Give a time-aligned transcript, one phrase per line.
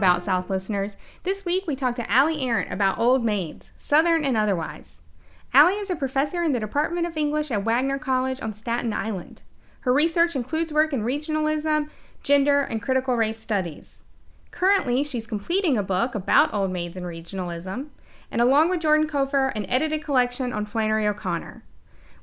[0.00, 0.96] About South listeners.
[1.24, 5.02] This week we talked to Ali Arant about old maids, Southern and otherwise.
[5.52, 9.42] Ali is a professor in the Department of English at Wagner College on Staten Island.
[9.80, 11.90] Her research includes work in regionalism,
[12.22, 14.04] gender, and critical race studies.
[14.52, 17.88] Currently, she's completing a book about old maids and regionalism,
[18.30, 21.62] and along with Jordan Cofer, an edited collection on Flannery O'Connor.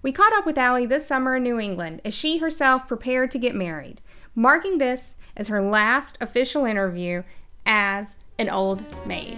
[0.02, 3.38] We caught up with Ali this summer in New England as she herself prepared to
[3.38, 4.02] get married,
[4.33, 7.21] marking this as her last official interview
[7.67, 9.38] as an old maid.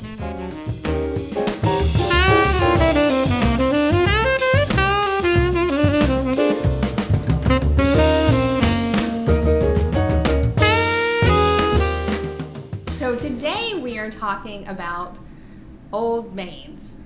[12.91, 15.17] So today we are talking about
[15.91, 16.97] old maids.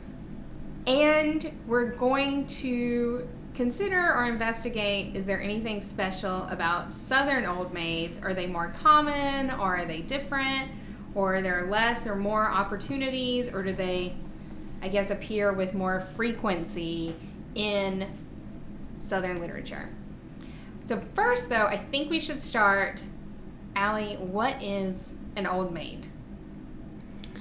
[0.85, 8.21] And we're going to consider or investigate is there anything special about southern old maids?
[8.21, 10.71] Are they more common or are they different?
[11.15, 13.53] Or are there less or more opportunities?
[13.53, 14.15] Or do they,
[14.81, 17.15] I guess, appear with more frequency
[17.55, 18.07] in
[18.99, 19.89] southern literature?
[20.81, 23.03] So, first, though, I think we should start.
[23.75, 26.07] Ali, what is an old maid?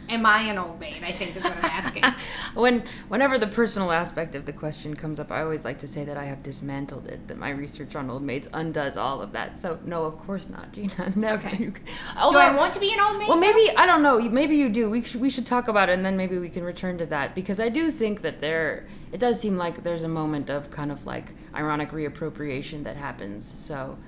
[0.08, 1.02] Am I an old maid?
[1.02, 2.04] I think is what I'm asking.
[2.54, 6.04] when whenever the personal aspect of the question comes up, I always like to say
[6.04, 7.28] that I have dismantled it.
[7.28, 9.58] That my research on old maids undoes all of that.
[9.58, 11.12] So no, of course not, Gina.
[11.16, 11.48] Never.
[11.48, 11.56] Okay.
[11.58, 13.28] You- do I want to be an old maid?
[13.28, 13.40] Well, though?
[13.40, 14.20] maybe I don't know.
[14.20, 14.90] Maybe you do.
[14.90, 17.34] We should, we should talk about it, and then maybe we can return to that
[17.34, 18.86] because I do think that there.
[19.12, 23.44] It does seem like there's a moment of kind of like ironic reappropriation that happens.
[23.44, 23.98] So,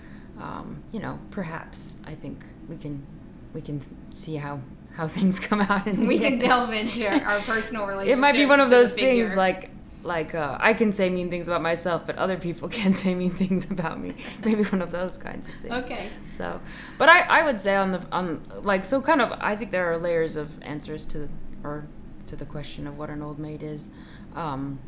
[0.41, 3.06] um, you know, perhaps I think we can
[3.53, 4.61] we can see how
[4.97, 8.19] how things come out, and we can delve into our, personal relationship.
[8.19, 9.36] it might be one of those things figure.
[9.36, 9.70] like
[10.05, 13.30] like uh, I can say mean things about myself, but other people can't say mean
[13.30, 14.14] things about me.
[14.45, 15.74] Maybe one of those kinds of things.
[15.74, 16.08] Okay.
[16.29, 16.61] So,
[16.98, 19.91] but I, I would say on the on like so kind of I think there
[19.91, 21.29] are layers of answers to the,
[21.63, 21.86] or
[22.27, 23.90] to the question of what an old maid is,
[24.35, 24.79] um,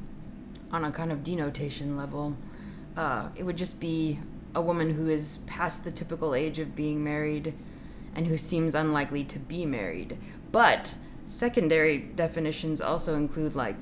[0.71, 2.37] on a kind of denotation level.
[2.97, 4.19] Uh, it would just be
[4.55, 7.55] a woman who is past the typical age of being married,
[8.17, 10.19] and who seems unlikely to be married.
[10.51, 10.95] But
[11.27, 13.77] secondary definitions also include like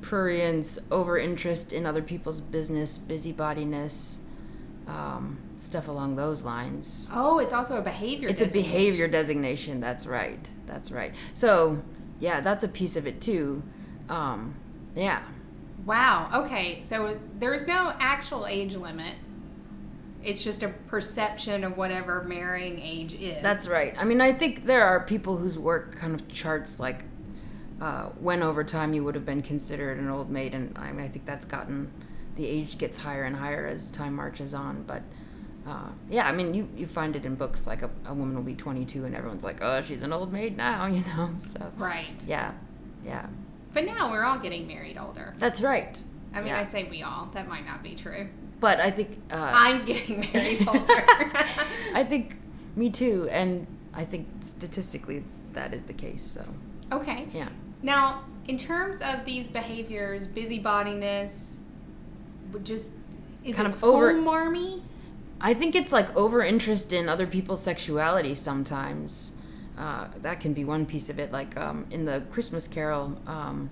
[0.00, 4.18] prurience, over interest in other people's business, busybodiness,
[4.86, 7.08] um, stuff along those lines.
[7.12, 8.28] Oh, it's also a behavior.
[8.28, 9.80] It's a behavior designation.
[9.80, 10.50] That's right.
[10.66, 11.14] That's right.
[11.34, 11.82] So,
[12.18, 13.62] yeah, that's a piece of it too.
[14.08, 14.54] Um,
[14.94, 15.22] yeah.
[15.84, 16.30] Wow.
[16.44, 16.80] Okay.
[16.82, 19.16] So there's no actual age limit.
[20.26, 23.42] It's just a perception of whatever marrying age is.
[23.42, 23.94] That's right.
[23.96, 27.04] I mean, I think there are people whose work kind of charts like
[27.80, 31.04] uh, when over time you would have been considered an old maid, and I mean,
[31.04, 31.92] I think that's gotten
[32.34, 34.82] the age gets higher and higher as time marches on.
[34.82, 35.02] But
[35.66, 38.42] uh, yeah, I mean, you you find it in books like a, a woman will
[38.42, 41.30] be 22 and everyone's like, oh, she's an old maid now, you know.
[41.44, 42.20] So right.
[42.26, 42.52] yeah,
[43.04, 43.26] yeah,
[43.74, 45.34] But now we're all getting married older.
[45.38, 46.00] that's right.
[46.34, 46.60] I mean, Yeah.
[46.60, 47.30] I say we all.
[47.32, 48.28] That might not be true.
[48.60, 51.04] But I think uh, I'm getting married older.
[51.94, 52.36] I think
[52.74, 56.22] me too, and I think statistically that is the case.
[56.22, 56.44] So
[56.92, 57.26] okay.
[57.32, 57.48] yeah.
[57.82, 61.62] Now, in terms of these behaviors, busybodiness,
[62.52, 62.94] would just
[63.44, 64.82] is Kind it of over- marmy?
[65.40, 69.32] I think it's like over interest in other people's sexuality sometimes.
[69.76, 71.30] Uh, that can be one piece of it.
[71.30, 73.68] Like um, in the Christmas Carol, um,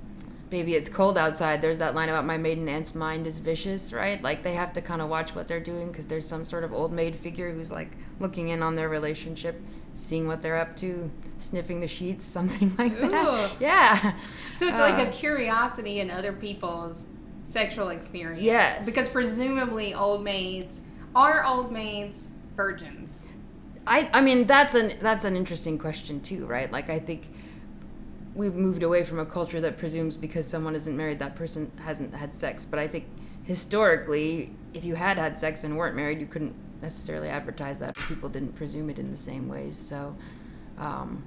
[0.51, 4.23] Baby It's Cold Outside, there's that line about my maiden aunt's mind is vicious, right?
[4.23, 6.73] Like they have to kind of watch what they're doing because there's some sort of
[6.73, 9.61] old maid figure who's like looking in on their relationship,
[9.95, 13.11] seeing what they're up to, sniffing the sheets, something like that.
[13.53, 13.57] Ooh.
[13.59, 14.15] Yeah.
[14.57, 17.09] So it's like Uh, a curiosity in other people's
[17.45, 18.43] sexual experience.
[18.43, 18.87] Yes.
[18.87, 20.83] Because presumably old maids
[21.17, 23.27] are old maids virgins.
[23.87, 26.71] I I mean that's an that's an interesting question too, right?
[26.73, 27.25] Like I think
[28.35, 32.15] we've moved away from a culture that presumes because someone isn't married that person hasn't
[32.15, 33.07] had sex, but I think
[33.45, 37.95] historically if you had had sex and weren't married, you couldn't necessarily advertise that.
[37.95, 39.77] People didn't presume it in the same ways.
[39.77, 40.17] So
[40.79, 41.23] um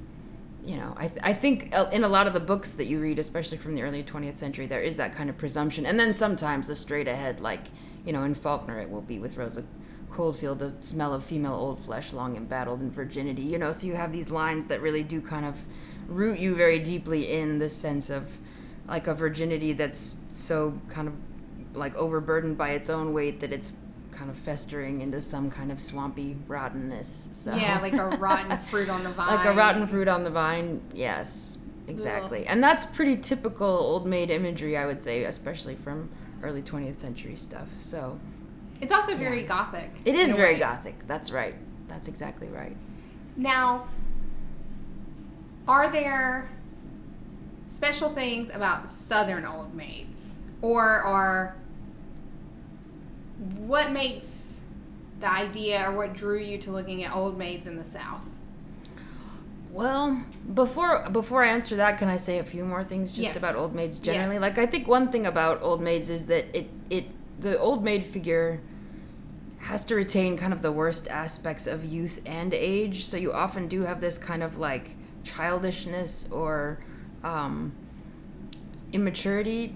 [0.68, 3.00] you know, I, th- I think uh, in a lot of the books that you
[3.00, 5.86] read, especially from the early 20th century, there is that kind of presumption.
[5.86, 7.62] And then sometimes the straight ahead, like,
[8.06, 9.64] you know, in Faulkner, it will be with Rosa
[10.12, 13.96] Coldfield, the smell of female old flesh long embattled in virginity, you know, so you
[13.96, 15.56] have these lines that really do kind of
[16.08, 18.30] root you very deeply in the sense of
[18.88, 21.14] like a virginity that's so kind of
[21.74, 23.74] like overburdened by its own weight that it's
[24.12, 27.30] kind of festering into some kind of swampy rottenness.
[27.34, 29.36] So Yeah, like a rotten fruit on the vine.
[29.36, 30.82] like a rotten fruit on the vine.
[30.94, 31.58] Yes,
[31.88, 32.48] exactly.
[32.48, 36.10] And that's pretty typical old maid imagery, I would say, especially from
[36.42, 37.68] early 20th century stuff.
[37.80, 38.20] So
[38.82, 39.92] It's also very gothic.
[40.06, 40.60] it is very way.
[40.60, 41.06] gothic.
[41.08, 41.56] That's right.
[41.88, 42.76] That's exactly right.
[43.36, 43.88] Now,
[45.68, 46.50] are there
[47.68, 51.56] special things about Southern old maids, or are
[53.58, 54.64] what makes
[55.20, 58.28] the idea or what drew you to looking at old maids in the South?
[59.72, 60.24] Well,
[60.54, 63.38] before before I answer that, can I say a few more things just Yes.
[63.38, 64.36] about old maids generally?
[64.36, 64.42] Yes.
[64.42, 67.06] Like I think one thing about old maids is that it it
[67.40, 68.60] the old maid figure
[69.60, 73.06] has to retain kind of the worst aspects of youth and age.
[73.06, 74.92] So you often do have this kind of like
[75.28, 76.80] childishness or
[77.24, 77.74] um,
[78.94, 79.76] immaturity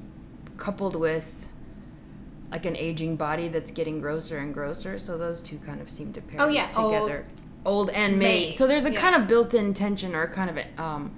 [0.57, 1.49] coupled with
[2.51, 4.99] like an aging body that's getting grosser and grosser.
[4.99, 7.25] So those two kind of seem to pair Oh, yeah, together.
[7.65, 8.45] Old, and maid.
[8.45, 8.99] maid, So there's a yeah.
[8.99, 11.11] kind of built-in tension or kind of a, um,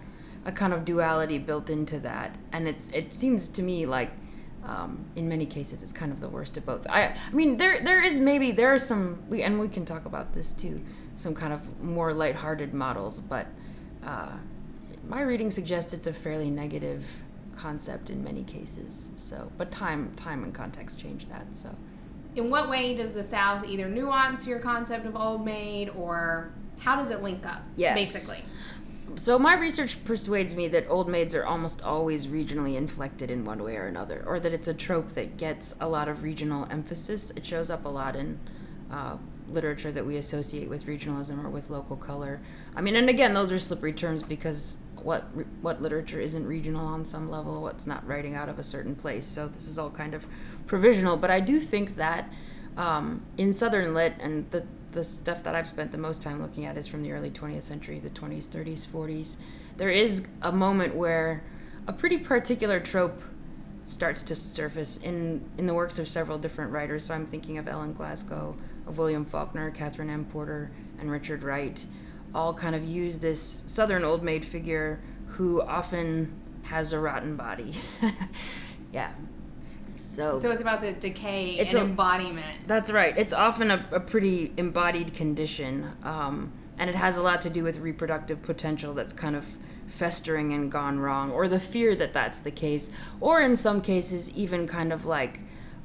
[0.45, 4.12] a kind of duality built into that, and it's it seems to me like
[4.65, 6.85] um, in many cases it's kind of the worst of both.
[6.89, 10.06] I I mean there there is maybe there are some we and we can talk
[10.06, 10.81] about this too
[11.15, 13.45] some kind of more lighthearted models, but
[14.06, 14.38] uh,
[15.08, 17.06] my reading suggests it's a fairly negative
[17.56, 19.12] concept in many cases.
[19.16, 21.56] So, but time time and context change that.
[21.56, 21.76] So.
[22.36, 26.96] In what way does the South either nuance your concept of old maid, or how
[26.96, 27.62] does it link up?
[27.76, 27.96] Yes.
[27.96, 28.44] basically.
[29.16, 33.62] So my research persuades me that old maids are almost always regionally inflected in one
[33.62, 37.32] way or another, or that it's a trope that gets a lot of regional emphasis.
[37.36, 38.40] It shows up a lot in
[38.92, 39.18] uh,
[39.50, 42.40] literature that we associate with regionalism or with local color.
[42.75, 45.24] I mean, and again, those are slippery terms because what
[45.62, 49.25] what literature isn't regional on some level, what's not writing out of a certain place.
[49.25, 50.25] So this is all kind of
[50.66, 51.18] provisional.
[51.18, 52.31] But I do think that
[52.78, 56.66] um, in Southern Lit and the the stuff that I've spent the most time looking
[56.66, 59.36] at is from the early 20th century, the 20s, 30s, 40s.
[59.78, 61.44] There is a moment where
[61.88, 63.22] a pretty particular trope
[63.81, 67.06] starts to surface in, in the works of several different writers.
[67.06, 68.56] So I'm thinking of Ellen Glasgow,
[68.88, 71.84] of William Faulkner, Katherine Anne Porter, and Richard Wright.
[72.35, 76.33] All kind of use this Southern old maid figure who often
[76.63, 77.74] has a rotten body.
[78.94, 79.12] yeah.
[79.95, 82.68] So, So it's about the decay It's and a- embodiment.
[82.68, 83.15] that's right.
[83.18, 87.63] It's often a, a pretty embodied condition, um, and it has a lot to do
[87.63, 89.45] with reproductive potential that's kind of
[89.88, 94.31] festering and gone wrong, or the fear that that's the case, or in some cases,
[94.35, 95.41] even kind of like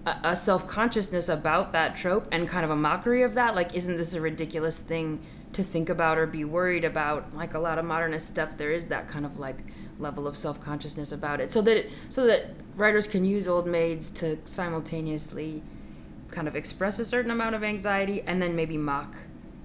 [0.06, 3.54] a, a self consciousness about that trope and kind of a mockery of that.
[3.54, 5.20] Like, isn't this a ridiculous thing
[5.52, 7.34] to think about or be worried about?
[7.34, 9.58] Like a lot of modernist stuff, there is that kind of like
[9.98, 13.66] level of self consciousness about it, so that it, so that writers can use old
[13.66, 15.62] maids to simultaneously
[16.30, 19.16] kind of express a certain amount of anxiety and then maybe mock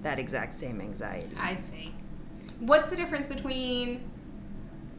[0.02, 1.28] that exact same anxiety.
[1.38, 1.94] I see.
[2.60, 4.02] What's the difference between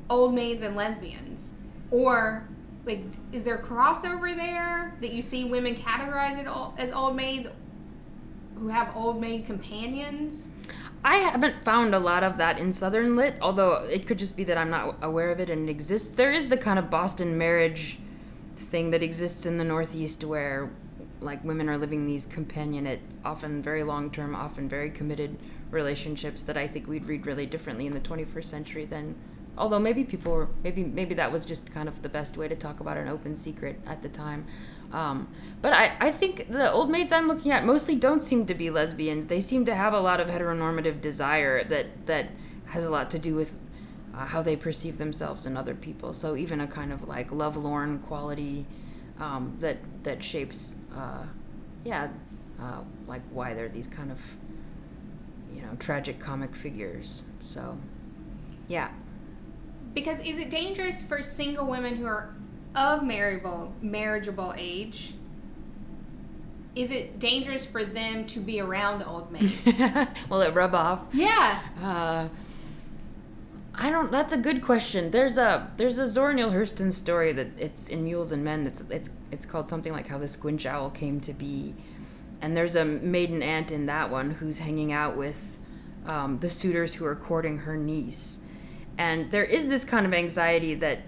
[0.09, 1.55] old maids and lesbians?
[1.91, 2.47] Or
[2.85, 7.47] like is there crossover there that you see women categorized as old maids
[8.59, 10.51] who have old maid companions?
[11.03, 14.43] I haven't found a lot of that in Southern Lit, although it could just be
[14.45, 16.15] that I'm not aware of it and it exists.
[16.15, 17.99] There is the kind of Boston marriage
[18.55, 20.71] thing that exists in the Northeast where
[21.21, 25.37] like women are living these companionate, often very long term, often very committed
[25.71, 29.15] relationships that I think we'd read really differently in the 21st century than
[29.57, 32.55] although maybe people were maybe maybe that was just kind of the best way to
[32.55, 34.45] talk about an open secret at the time
[34.95, 35.27] um,
[35.61, 38.69] but I, I think the old maids i'm looking at mostly don't seem to be
[38.69, 39.27] lesbians.
[39.27, 42.29] They seem to have a lot of heteronormative desire that that
[42.67, 43.59] has a lot to do with
[44.15, 46.13] uh, how they perceive themselves and other people.
[46.13, 48.65] So even a kind of like lovelorn quality
[49.19, 51.25] um, that that shapes uh,
[51.83, 52.07] yeah
[52.61, 54.21] uh, like why they're these kind of
[55.51, 57.23] you know tragic comic figures.
[57.41, 57.77] So
[58.69, 58.91] yeah.
[59.93, 62.33] Because is it dangerous for single women who are
[62.75, 65.13] of marriageable marriageable age?
[66.75, 69.79] Is it dangerous for them to be around old maids?
[70.29, 71.61] will it rub off yeah.
[71.81, 72.27] uh,
[73.77, 74.11] I don't.
[74.11, 75.11] That's a good question.
[75.11, 78.63] There's a there's a Zora Neale Hurston story that it's in Mules and Men.
[78.63, 81.75] That's it's it's called something like how the squinch owl came to be,
[82.41, 85.57] and there's a maiden aunt in that one who's hanging out with
[86.05, 88.39] um, the suitors who are courting her niece,
[88.97, 91.01] and there is this kind of anxiety that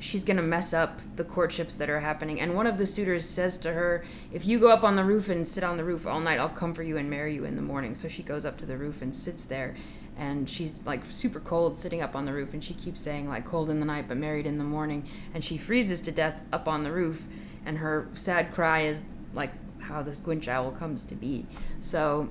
[0.00, 2.40] she's gonna mess up the courtships that are happening.
[2.40, 4.02] And one of the suitors says to her,
[4.32, 6.48] "If you go up on the roof and sit on the roof all night, I'll
[6.48, 8.76] come for you and marry you in the morning." So she goes up to the
[8.76, 9.74] roof and sits there,
[10.16, 13.44] and she's like super cold sitting up on the roof, and she keeps saying like
[13.44, 15.04] "cold in the night but married in the morning,"
[15.34, 17.26] and she freezes to death up on the roof,
[17.64, 19.02] and her sad cry is
[19.34, 21.46] like how the squinch owl comes to be.
[21.80, 22.28] So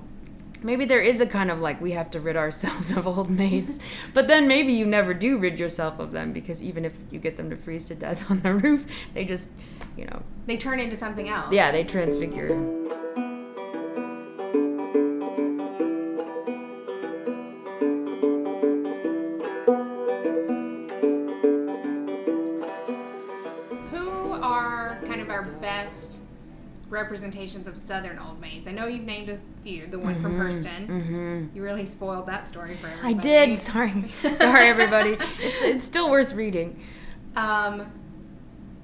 [0.62, 3.78] maybe there is a kind of like we have to rid ourselves of old maids
[4.14, 7.36] but then maybe you never do rid yourself of them because even if you get
[7.36, 9.52] them to freeze to death on the roof they just
[9.96, 10.22] you know.
[10.46, 11.52] They turn into something else.
[11.52, 12.54] Yeah they transfigure.
[23.90, 26.22] Who are kind of our best
[26.90, 28.66] representations of Southern old maids.
[28.68, 29.86] I know you've named a few.
[29.86, 30.86] The one from Hurston.
[30.88, 31.46] Mm-hmm.
[31.56, 33.14] You really spoiled that story for everybody.
[33.14, 33.58] I did.
[33.58, 35.10] Sorry, sorry, everybody.
[35.38, 36.82] It's it's still worth reading.
[37.36, 37.90] Um,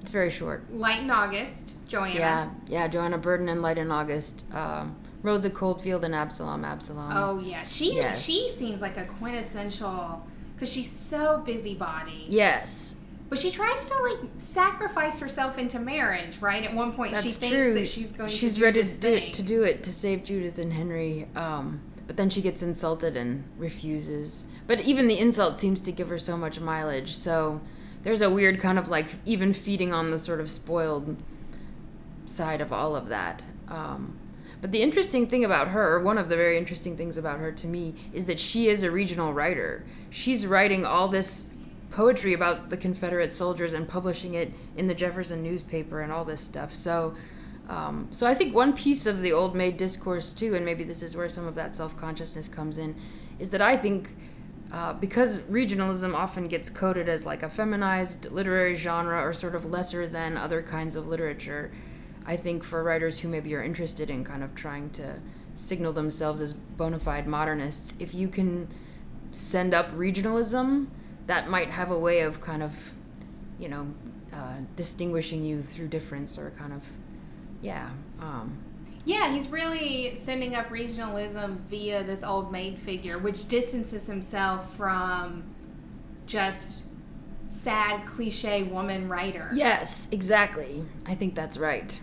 [0.01, 0.71] It's very short.
[0.73, 2.13] Light in August, Joanna.
[2.15, 2.87] Yeah, yeah.
[2.87, 4.45] Joanna Burden and Light in August.
[4.53, 6.63] Um, Rosa Coldfield and Absalom.
[6.63, 7.11] Absalom.
[7.15, 8.23] Oh yeah, she Yes.
[8.23, 12.25] she seems like a quintessential because she's so busybody.
[12.29, 12.97] Yes,
[13.29, 16.63] But she tries to like sacrifice herself into marriage, right?
[16.63, 17.73] At one point, that's she thinks true.
[17.73, 20.57] that she's going She's to ready to do, it, to do it to save Judith
[20.57, 21.27] and Henry.
[21.35, 24.47] Um, but then she gets insulted and refuses.
[24.65, 27.15] But even the insult seems to give her so much mileage.
[27.15, 27.61] So
[28.03, 31.17] there's a weird kind of like even feeding on the sort of spoiled
[32.25, 33.43] side of all of that.
[33.67, 34.17] Um,
[34.61, 37.67] but the interesting thing about her, one of the very interesting things about her to
[37.67, 39.85] me, is that she is a regional writer.
[40.09, 41.49] She's writing all this
[41.89, 46.41] poetry about the Confederate soldiers and publishing it in the Jefferson newspaper and all this
[46.41, 46.73] stuff.
[46.73, 47.15] So,
[47.69, 51.01] um, so I think one piece of the old maid discourse too, and maybe this
[51.01, 52.95] is where some of that self consciousness comes in,
[53.39, 54.09] is that I think
[54.71, 59.65] uh, because regionalism often gets coded as like a feminized literary genre or sort of
[59.65, 61.71] lesser than other kinds of literature,
[62.25, 65.15] I think for writers who maybe are interested in kind of trying to
[65.55, 68.67] signal themselves as bona fide modernists, if you can
[69.31, 70.87] send up regionalism,
[71.27, 72.73] that might have a way of kind of,
[73.59, 73.87] you know,
[74.33, 76.83] uh, distinguishing you through difference or kind of,
[77.61, 77.89] yeah.
[78.19, 78.57] Um,
[79.05, 85.43] Yeah, he's really sending up regionalism via this old maid figure, which distances himself from
[86.25, 86.83] just
[87.47, 89.49] sad cliche woman writer.
[89.53, 90.83] yes, exactly.
[91.05, 91.99] I think that's right.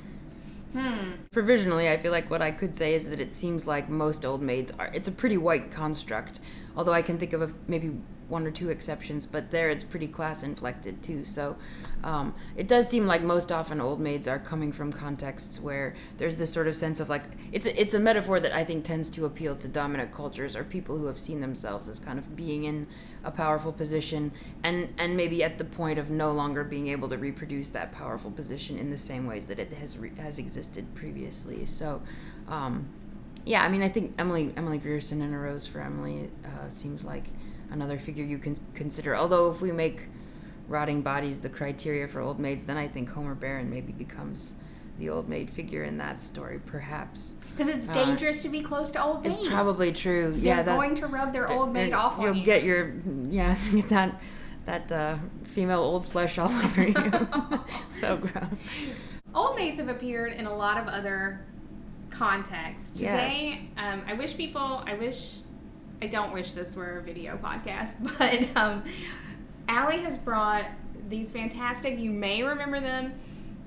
[0.72, 1.12] Hmm.
[1.30, 4.42] Provisionally, I feel like what I could say is that it seems like most old
[4.42, 4.90] maids are.
[4.92, 6.40] It's a pretty white construct,
[6.76, 7.92] although I can think of a, maybe
[8.28, 11.24] one or two exceptions, but there it's pretty class inflected too.
[11.24, 11.56] So
[12.02, 16.36] um, it does seem like most often old maids are coming from contexts where there's
[16.36, 19.10] this sort of sense of like it's a, it's a metaphor that I think tends
[19.10, 22.64] to appeal to dominant cultures or people who have seen themselves as kind of being
[22.64, 22.86] in
[23.24, 27.16] a powerful position and and maybe at the point of no longer being able to
[27.16, 31.66] reproduce that powerful position in the same ways that it has re- has existed previously.
[31.66, 32.02] So.
[32.48, 32.86] Um,
[33.46, 37.04] yeah, I mean, I think Emily Emily Grierson and A Rose for Emily uh, seems
[37.04, 37.24] like
[37.70, 39.16] another figure you can consider.
[39.16, 40.02] Although, if we make
[40.68, 44.54] rotting bodies the criteria for old maids, then I think Homer Barron maybe becomes
[44.98, 47.34] the old maid figure in that story, perhaps.
[47.56, 49.36] Because it's Uh, dangerous to be close to old maids.
[49.40, 50.26] It's probably true.
[50.26, 52.32] Yeah, they're yeah, that's, going to rub their old maid off on you.
[52.34, 52.94] You'll get your
[53.28, 54.20] yeah, get that
[54.66, 56.94] that uh, female old flesh all over you.
[58.00, 58.62] so gross.
[59.34, 61.44] Old maids have appeared in a lot of other
[62.10, 62.92] contexts.
[62.92, 65.38] Today, um, I wish people, I wish,
[66.04, 68.84] I don't wish this were a video podcast, but um,
[69.70, 70.66] Ali has brought
[71.08, 73.14] these fantastic, you may remember them,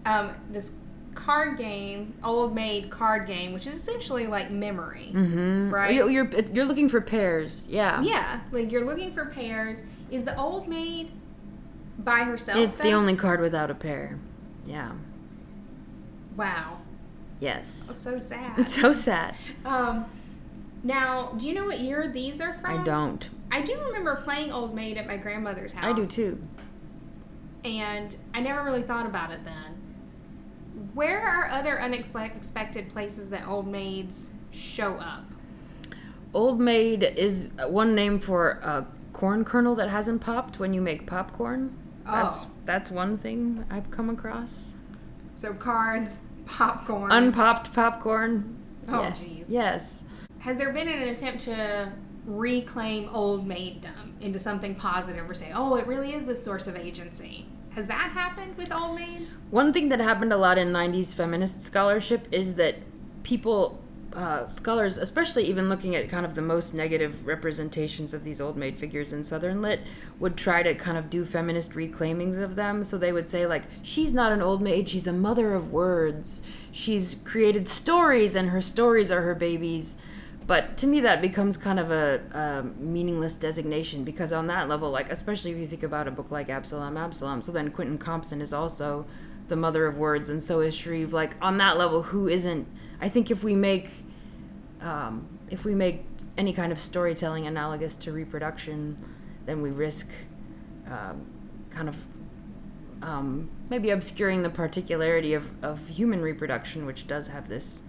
[0.06, 0.75] um, this
[1.15, 5.10] card game, old maid card game, which is essentially like memory.
[5.15, 5.72] Mm-hmm.
[5.72, 5.96] Right?
[5.96, 7.67] You're, you're you're looking for pairs.
[7.72, 8.03] Yeah.
[8.03, 9.84] Yeah, like you're looking for pairs.
[10.12, 11.12] Is the old maid
[11.98, 12.60] by herself?
[12.60, 14.20] It's the only card without a pair.
[14.63, 14.91] Yeah.
[16.36, 16.77] Wow,
[17.39, 17.88] Yes.
[17.88, 18.53] that's so sad.
[18.60, 19.34] It's so sad.
[19.65, 20.06] Um,
[20.84, 22.80] now, do you know what year these are from?
[22.80, 23.30] I don't.
[23.52, 25.86] I do remember playing Old Maid at my grandmother's house.
[25.86, 26.42] I do too.
[27.64, 30.90] And I never really thought about it then.
[30.94, 35.24] Where are other unexpected places that Old Maids show up?
[36.34, 41.08] Old Maid is one name for a corn kernel that hasn't popped when you make
[41.08, 41.76] popcorn.
[42.06, 42.50] That's Oh.
[42.66, 44.76] that's one thing I've come across.
[45.34, 47.12] So cards, popcorn.
[47.12, 48.56] Unpopped popcorn.
[48.88, 49.16] Oh, Yeah.
[49.48, 50.04] Yes.
[50.39, 51.91] Has there been an attempt to
[52.25, 56.75] reclaim Old Maiddom into something positive or say, oh, it really is the source of
[56.75, 57.46] agency?
[57.72, 59.46] Has that happened with Old Maids?
[59.51, 62.75] One thing that happened a lot in 90s feminist scholarship is that
[63.24, 63.79] people,
[64.13, 68.58] uh, scholars, especially even looking at kind of the most negative representations of these old
[68.58, 69.82] maid figures in Southern Lit,
[70.20, 72.84] would try to kind of do feminist reclaimings of them.
[72.84, 76.41] So they would say, like, she's not an old maid, she's a mother of words.
[76.72, 79.98] She's created stories, and her stories are her babies.
[80.48, 84.89] But to me, that becomes kind of a, a meaningless designation because on that level,
[84.89, 88.39] like especially if you think about a book like Absalom, Absalom, so then Quentin Compson
[88.39, 89.06] is also
[89.50, 91.12] the mother of words, and so is Shreve.
[91.12, 92.66] Like on that level, who isn't?
[93.01, 93.89] I think if we make
[94.82, 96.06] um, if we make
[96.38, 98.98] any kind of storytelling analogous to reproduction,
[99.46, 100.10] then we risk
[100.89, 101.13] uh,
[101.72, 101.98] kind of
[103.01, 107.82] um, maybe obscuring the particularity of, of human reproduction, which does have this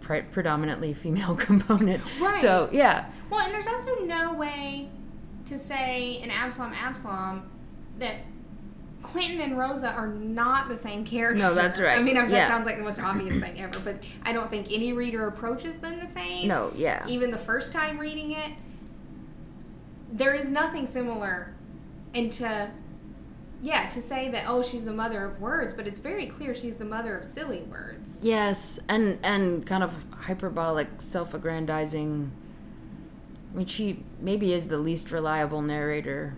[0.00, 2.00] pre- predominantly female component.
[2.20, 2.38] Right.
[2.38, 4.88] So yeah, Well, and there's also no way
[5.46, 7.50] to say in Absalom, Absalom
[7.98, 8.16] that
[9.02, 11.38] Quentin and Rosa are not the same character.
[11.42, 11.98] No, that's right.
[11.98, 12.46] I mean, that Yeah.
[12.48, 15.98] sounds like the most obvious thing ever, but I don't think any reader approaches them
[16.00, 16.48] the same.
[16.48, 17.06] No, yeah.
[17.08, 18.52] Even the first time reading it,
[20.12, 21.54] there is nothing similar.
[22.14, 22.70] And to,
[23.60, 26.76] yeah, to say that, oh, she's the mother of words, but it's very clear she's
[26.76, 28.20] the mother of silly words.
[28.22, 32.30] Yes, and and kind of hyperbolic, self-aggrandizing.
[33.52, 36.36] I mean, she maybe is the least reliable narrator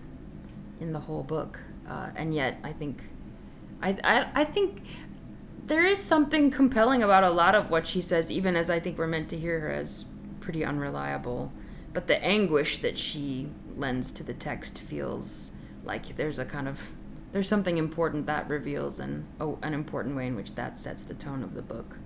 [0.79, 3.03] in the whole book, uh, and yet I think,
[3.81, 4.81] I, I I think
[5.65, 8.97] there is something compelling about a lot of what she says, even as I think
[8.97, 10.05] we're meant to hear her as
[10.39, 11.51] pretty unreliable.
[11.93, 15.51] But the anguish that she lends to the text feels
[15.83, 16.81] like there's a kind of
[17.31, 21.43] there's something important that reveals and an important way in which that sets the tone
[21.43, 21.97] of the book.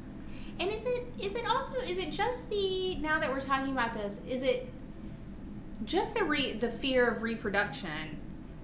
[0.60, 3.94] And is it is it also is it just the now that we're talking about
[3.94, 4.72] this is it
[5.84, 8.20] just the re, the fear of reproduction,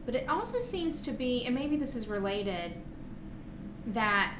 [0.06, 2.74] but it also seems to be and maybe this is related
[3.88, 4.36] that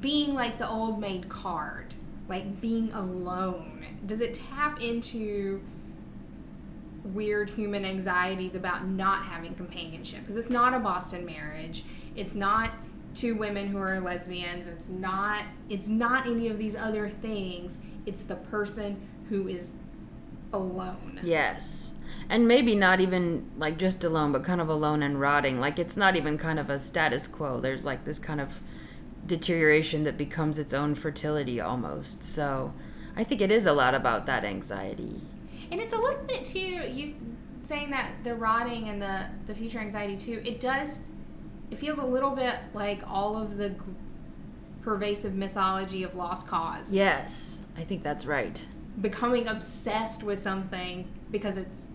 [0.00, 1.94] being like the old maid card,
[2.28, 5.60] like being alone, does it tap into
[7.14, 10.20] weird human anxieties about not having companionship?
[10.20, 11.84] Because it's not a Boston marriage.
[12.16, 12.72] It's not
[13.14, 14.66] two women who are lesbians.
[14.66, 17.78] It's not it's not any of these other things.
[18.06, 19.74] It's the person who is
[20.52, 21.20] alone.
[21.22, 21.94] Yes.
[22.28, 25.58] And maybe not even like just alone, but kind of alone and rotting.
[25.58, 27.60] Like it's not even kind of a status quo.
[27.60, 28.60] There's like this kind of
[29.26, 32.22] deterioration that becomes its own fertility almost.
[32.24, 32.74] So
[33.16, 35.20] I think it is a lot about that anxiety.
[35.70, 37.12] And it's a little bit too you
[37.62, 40.42] saying that the rotting and the the future anxiety too.
[40.44, 41.00] It does
[41.70, 43.76] it feels a little bit like all of the g-
[44.82, 46.94] pervasive mythology of lost cause.
[46.94, 48.64] Yes, I think that's right.
[49.00, 51.90] Becoming obsessed with something because it's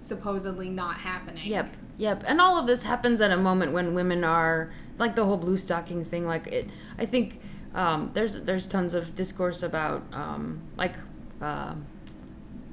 [0.00, 1.46] supposedly not happening.
[1.46, 2.24] Yep, yep.
[2.26, 5.56] And all of this happens at a moment when women are like the whole blue
[5.56, 6.26] stocking thing.
[6.26, 7.40] Like it, I think
[7.74, 10.96] um, there's there's tons of discourse about um, like
[11.40, 11.74] uh,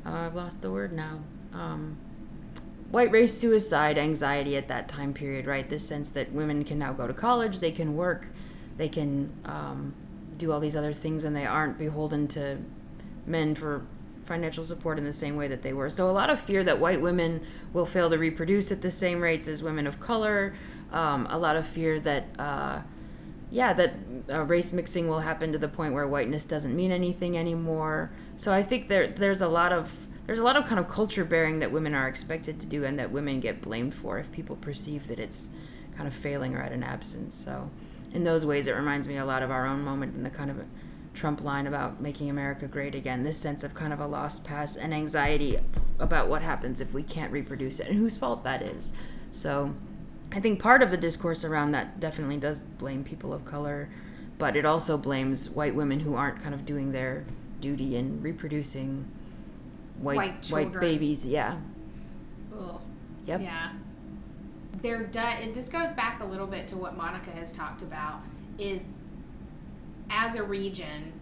[0.07, 1.19] uh, I've lost the word now.
[1.53, 1.97] Um,
[2.91, 5.69] white race suicide anxiety at that time period, right?
[5.69, 8.27] This sense that women can now go to college, they can work,
[8.77, 9.93] they can um,
[10.37, 12.57] do all these other things, and they aren't beholden to
[13.25, 13.85] men for
[14.25, 15.89] financial support in the same way that they were.
[15.89, 19.21] So a lot of fear that white women will fail to reproduce at the same
[19.21, 20.53] rates as women of color.
[20.91, 22.81] Um, a lot of fear that, uh,
[23.51, 23.95] yeah, that
[24.29, 28.11] uh, race mixing will happen to the point where whiteness doesn't mean anything anymore.
[28.37, 31.25] So I think there there's a lot of there's a lot of kind of culture
[31.25, 34.55] bearing that women are expected to do and that women get blamed for if people
[34.55, 35.49] perceive that it's
[35.95, 37.35] kind of failing or at an absence.
[37.35, 37.71] So
[38.13, 40.51] in those ways, it reminds me a lot of our own moment in the kind
[40.51, 40.57] of
[41.13, 43.23] Trump line about making America great again.
[43.23, 45.57] This sense of kind of a lost past and anxiety
[45.97, 48.93] about what happens if we can't reproduce it and whose fault that is.
[49.31, 49.73] So
[50.31, 53.89] I think part of the discourse around that definitely does blame people of color,
[54.37, 57.25] but it also blames white women who aren't kind of doing their
[57.59, 59.05] duty in reproducing
[59.99, 61.25] white White white, babies.
[61.25, 61.57] Yeah.
[62.57, 62.79] Ugh.
[63.25, 63.41] Yep.
[63.41, 63.71] Yeah.
[64.81, 68.21] There do- this goes back a little bit to what Monica has talked about
[68.57, 68.91] is
[70.09, 71.13] as a region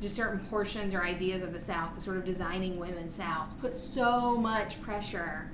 [0.00, 3.74] just certain portions or ideas of the South, the sort of designing women South, put
[3.74, 5.50] so much pressure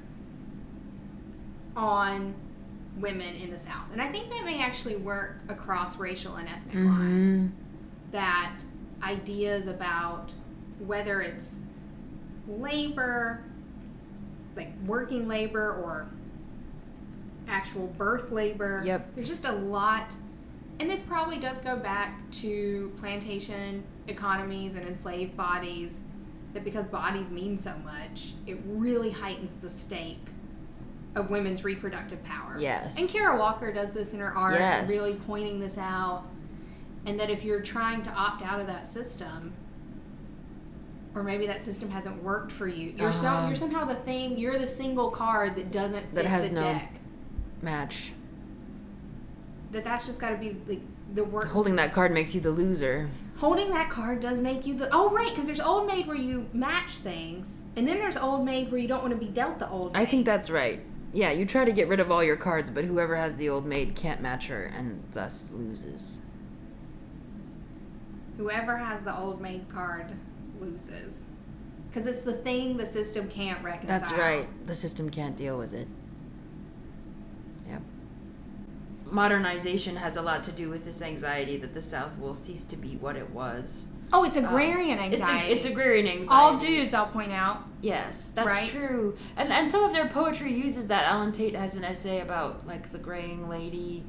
[1.77, 2.35] on
[2.97, 3.93] women in the South.
[3.93, 7.43] And I think that may actually work across racial and ethnic lines.
[7.43, 7.57] Mm-hmm.
[8.13, 8.61] That
[9.07, 10.33] ideas about
[10.81, 11.63] whether it's
[12.49, 13.43] labor,
[14.57, 16.09] like working labor or
[17.49, 18.83] actual birth labor.
[18.85, 19.15] Yep.
[19.15, 20.15] There's just a lot
[20.79, 26.03] and this probably does go back to plantation economies and enslaved bodies
[26.53, 30.21] that because bodies mean so much, it really heightens the stake
[31.15, 32.57] of women's reproductive power.
[32.59, 32.99] Yes.
[32.99, 34.91] And Kara Walker does this in her art, Yes.
[34.91, 36.25] really pointing this out.
[37.07, 39.53] And that if you're trying to opt out of that system,
[41.15, 43.47] or maybe that system hasn't worked for you, you're Uh-huh.
[43.47, 44.37] you're somehow the thing.
[44.39, 46.93] You're the single card that doesn't fit That has the no- deck.
[47.63, 48.13] Match.
[49.73, 50.81] That that's just got to be like
[51.15, 51.47] the work.
[51.47, 53.09] Holding that card makes you the loser.
[53.39, 56.47] Holding that card does make you the oh right because there's old maid where you
[56.53, 59.69] match things, and then there's old maid where you don't want to be dealt the
[59.71, 59.93] old.
[59.93, 60.01] Maid.
[60.01, 60.81] I think that's right.
[61.13, 63.65] Yeah, you try to get rid of all your cards, but whoever has the old
[63.65, 66.21] maid can't match her and thus loses.
[68.37, 70.13] Whoever has the old maid card
[70.61, 71.27] loses
[71.89, 73.99] because it's the thing the system can't reconcile.
[73.99, 74.47] That's right.
[74.67, 75.89] The system can't deal with it.
[77.67, 77.81] Yep.
[79.11, 82.77] Modernization has a lot to do with this anxiety that the South will cease to
[82.77, 83.89] be what it was.
[84.13, 85.53] Oh, it's um, agrarian It's, anxiety.
[85.53, 86.29] a, it's agrarian anxiety.
[86.31, 86.93] all dudes.
[86.95, 87.63] I'll point out.
[87.81, 88.69] Yes, that's Right?
[88.69, 89.17] true.
[89.37, 91.05] And and some of their poetry uses that.
[91.05, 94.05] Allen Tate has an essay about like the graying lady.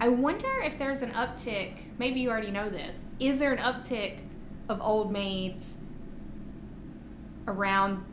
[0.00, 1.74] I wonder if there's an uptick.
[1.98, 3.06] Maybe you already know this.
[3.18, 4.18] Is there an uptick
[4.68, 5.78] of old maids
[7.46, 8.04] around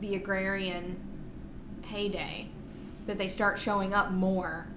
[0.00, 1.00] the agrarian
[1.84, 2.48] heyday
[3.06, 4.68] that they start showing up more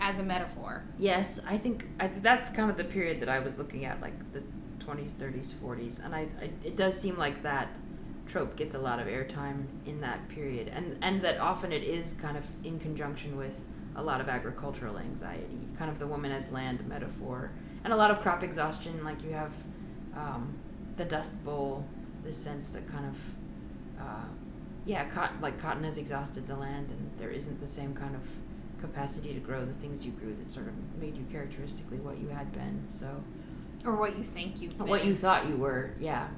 [0.00, 0.82] as a metaphor?
[0.96, 4.14] Yes, I think I, that's kind of the period that I was looking at, like
[4.32, 4.42] the
[4.84, 7.68] 20s, 30s, 40s, and I, I it does seem like that
[8.26, 12.14] trope gets a lot of airtime in that period, and and that often it is
[12.14, 13.68] kind of in conjunction with
[13.98, 17.50] a lot of agricultural anxiety, kind of the woman as land metaphor,
[17.84, 19.52] and a lot of crop exhaustion, like you have
[20.16, 20.54] um,
[20.96, 21.84] the Dust Bowl,
[22.24, 24.24] this sense that kind of uh,
[24.86, 28.22] yeah, cotton, like cotton has exhausted the land, and there isn't the same kind of
[28.80, 32.28] capacity to grow the things you grew that sort of made you characteristically what you
[32.28, 32.80] had been.
[32.86, 33.06] So
[33.84, 36.28] Or what you think you've what you thought you were, yeah,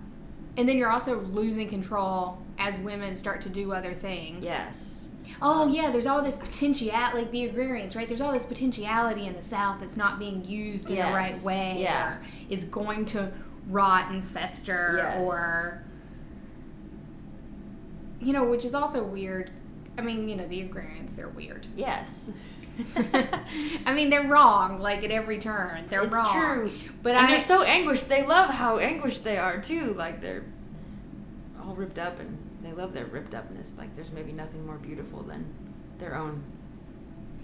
[0.56, 4.42] And then you're also losing control as women start to do other things.
[4.42, 5.09] yes,
[5.42, 8.06] Oh yeah, there's all this potentiality, like the agrarians, right?
[8.06, 11.76] There's all this potentiality in the South that's not being used in the right way,
[11.80, 12.14] yeah.
[12.14, 13.32] or is going to
[13.68, 15.20] rot and fester, Yes.
[15.28, 15.84] or
[18.20, 19.50] you know, which is also weird.
[19.96, 21.66] I mean, you know, the agrarians, they're weird.
[21.76, 22.32] yes.
[23.84, 25.84] I mean, they're wrong, like at every turn.
[25.90, 26.06] They're wrong.
[26.06, 26.32] it's wrong.
[26.34, 26.72] true,
[27.02, 28.08] But and I, they're so anguished.
[28.08, 29.92] They love how anguished they are too.
[29.94, 30.44] Like they're
[31.62, 33.74] all ripped up, and they love their ripped upness.
[33.78, 35.44] Like there's maybe nothing more beautiful than
[35.98, 36.42] their own.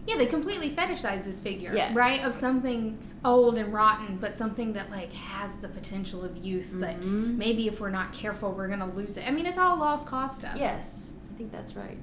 [0.08, 1.92] yeah, they completely fetishize this figure, Yes.
[1.92, 2.24] right?
[2.24, 7.00] Of something old and rotten, but something that like has the potential of youth, but
[7.00, 7.36] Mhm.
[7.36, 9.26] maybe if we're not careful, we're gonna lose it.
[9.26, 10.54] I mean, it's all lost cause stuff.
[10.56, 11.98] Yes, I think that's right.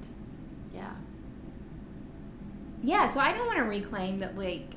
[0.74, 0.90] Yeah.
[2.82, 4.74] Yeah, so I don't want to reclaim that, like,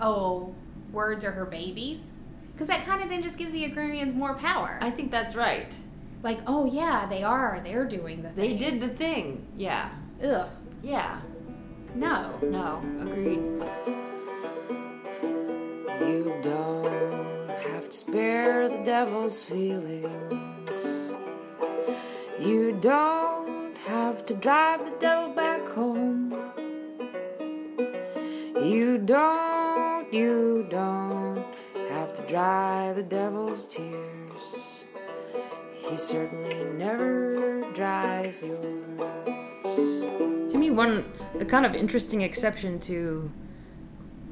[0.00, 0.52] oh,
[0.92, 2.14] words are her babies.
[2.52, 4.78] Because that kind of then just gives the agrarians more power.
[4.80, 5.72] I think that's right.
[6.22, 7.60] Like, oh, yeah, they are.
[7.62, 8.36] They're doing the thing.
[8.36, 9.46] They did the thing.
[9.56, 9.90] Yeah.
[10.22, 10.48] Ugh.
[10.82, 11.20] Yeah.
[11.94, 12.38] No.
[12.42, 12.82] No.
[13.00, 13.42] Agreed.
[16.00, 21.12] You don't have to spare the devil's feelings.
[22.38, 26.32] You don't have to drive the devil back home.
[28.62, 31.44] You don't, you don't
[31.88, 34.15] have to dry the devil's tears.
[35.88, 38.62] He certainly never dries yours.
[40.52, 43.30] To me, one the kind of interesting exception to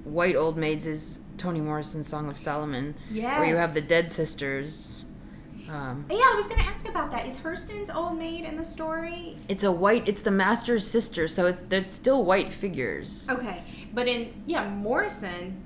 [0.05, 5.05] white old maids is Toni Morrison's Song of Solomon, where you have the dead sisters.
[5.69, 7.27] Um, Yeah, I was going to ask about that.
[7.27, 9.37] Is Hurston's old maid in the story?
[9.49, 10.07] it's a white.
[10.09, 13.29] It's the master's sister, so it's there's still white figures.
[13.31, 13.63] Okay.
[13.95, 15.57] But in, yeah, Morrison,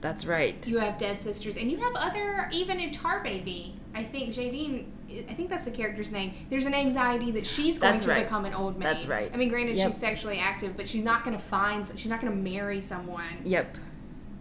[0.00, 0.66] That's right.
[0.68, 1.56] you have dead sisters.
[1.56, 4.84] And you have other, even in Tar Baby, I think Jadine,
[5.28, 6.34] I think that's the character's name.
[6.50, 8.24] There's an anxiety that she's going That's to right.
[8.24, 8.86] become an old maid.
[8.86, 9.30] That's right.
[9.32, 9.88] I mean, granted, Yep.
[9.88, 13.22] she's sexually active, but she's not going to find, she's not going to marry someone
[13.44, 13.76] Yep,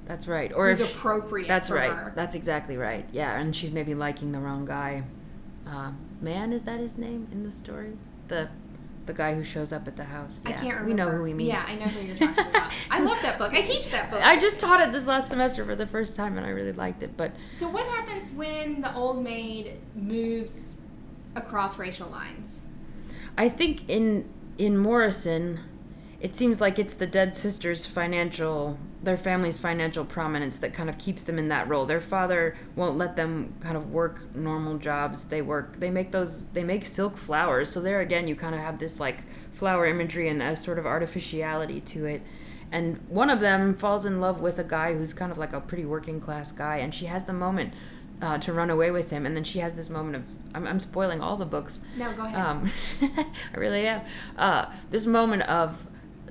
[0.05, 0.51] that's right.
[0.53, 1.91] Or who's if appropriate that's for right.
[1.91, 2.13] her.
[2.15, 3.05] That's exactly right.
[3.11, 5.03] Yeah, and she's maybe liking the wrong guy.
[5.67, 7.93] Uh, man, is that his name in the story?
[8.27, 8.49] The
[9.11, 10.41] the guy who shows up at the house.
[10.45, 10.85] I can't remember.
[10.85, 11.47] We know who we mean.
[11.47, 12.71] Yeah, I know who you're talking about.
[12.89, 13.53] I love that book.
[13.53, 14.21] I teach that book.
[14.25, 17.03] I just taught it this last semester for the first time, and I really liked
[17.03, 17.17] it.
[17.17, 20.83] But So what happens when the old maid moves
[21.35, 22.67] across racial lines?
[23.37, 25.59] I think in in Morrison,
[26.21, 30.97] it seems like it's the dead sisters' financial, their family's financial prominence that kind of
[30.99, 31.85] keeps them in that role.
[31.87, 35.25] Their father won't let them kind of work normal jobs.
[35.25, 37.71] They work, they make those, they make silk flowers.
[37.71, 40.85] So there again, you kind of have this like flower imagery and a sort of
[40.85, 42.21] artificiality to it.
[42.71, 45.59] And one of them falls in love with a guy who's kind of like a
[45.59, 47.73] pretty working class guy, and she has the moment.
[48.21, 50.79] Uh, to run away with him, and then she has this moment of I'm, I'm
[50.79, 52.39] spoiling all the books, No, go ahead.
[52.39, 52.69] um,
[53.01, 54.01] I really am.
[54.37, 55.83] Uh, this moment of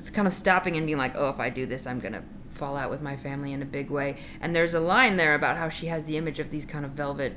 [0.09, 2.77] kind of stopping and being like, oh, if I do this, I'm going to fall
[2.77, 4.17] out with my family in a big way.
[4.41, 6.93] And there's a line there about how she has the image of these kind of
[6.93, 7.35] velvet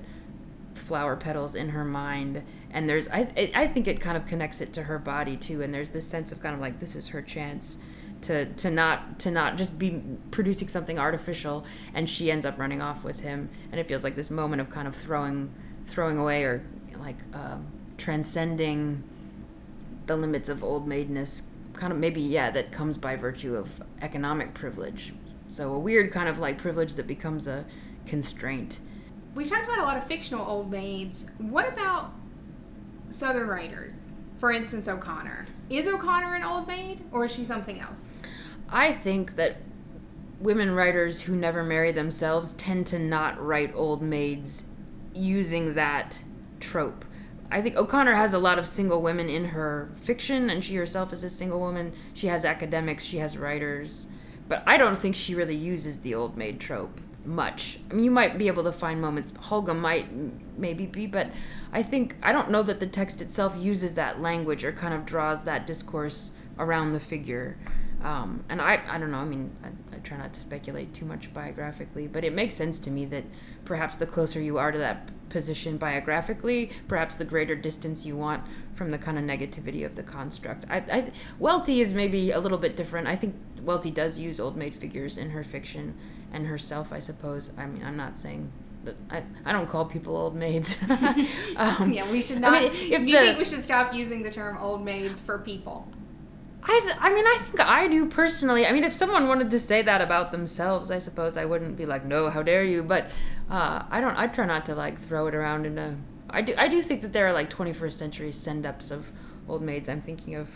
[0.75, 2.43] flower petals in her mind.
[2.71, 5.61] And there's, I, I I think it kind of connects it to her body too.
[5.61, 7.79] And there's this sense of kind of like, this is her chance.
[8.23, 12.81] To, to not to not just be producing something artificial and she ends up running
[12.81, 15.53] off with him and it feels like this moment of kind of throwing
[15.85, 16.65] throwing away or
[16.97, 19.03] like um, transcending
[20.05, 21.43] the limits of old maidness
[21.73, 25.13] kind of maybe yeah that comes by virtue of economic privilege
[25.47, 27.65] so a weird kind of like privilege that becomes a
[28.05, 28.79] constraint
[29.35, 31.31] We've talked about a lot of fictional old maids.
[31.39, 32.13] What about
[33.09, 34.15] Southern writers?
[34.37, 35.45] For instance, O'Connor.
[35.71, 38.13] Is O'Connor an old maid, or is she something else?
[38.69, 39.57] i think that
[40.39, 44.65] women writers who never marry themselves tend to not write old maids
[45.13, 46.23] using that
[46.59, 47.05] trope.
[47.51, 51.13] I think O'Connor has a lot of single women in her fiction, and she herself
[51.13, 51.93] is a single woman.
[52.13, 54.07] She has academics, she has writers,
[54.47, 57.79] but I don't think she really uses the old maid trope much.
[57.89, 59.31] I mean, you might be able to find moments.
[59.31, 60.07] Hulga might
[60.57, 61.31] maybe be, but
[61.71, 65.05] I think I don't know that the text itself uses that language or kind of
[65.05, 67.57] draws that discourse around the figure.
[68.01, 69.17] Um, and I, I don't know.
[69.19, 69.55] I mean,
[70.03, 73.23] try not to speculate too much biographically, but it makes sense to me that
[73.65, 78.43] perhaps the closer you are to that position biographically, perhaps the greater distance you want
[78.75, 80.65] from the kind of negativity of the construct.
[80.69, 83.07] I, I Welty is maybe a little bit different.
[83.07, 85.97] I think Welty does use old maid figures in her fiction
[86.31, 87.51] and herself, I suppose.
[87.57, 88.51] I mean, I'm not saying
[88.83, 90.77] that I, I don't call people old maids.
[91.55, 92.53] um, yeah, we should not.
[92.53, 95.39] I mean, if you the, think we should stop using the term old maids for
[95.39, 95.87] people?
[96.65, 98.65] I, I mean, I think I do personally.
[98.65, 101.85] I mean, if someone wanted to say that about themselves, I suppose I wouldn't be
[101.85, 102.83] like, no, how dare you?
[102.83, 103.11] But
[103.49, 104.15] uh, I don't.
[104.15, 105.97] I try not to like throw it around in a.
[106.29, 106.53] I do.
[106.57, 109.11] I do think that there are like 21st century send ups of
[109.47, 109.89] old maids.
[109.89, 110.49] I'm thinking of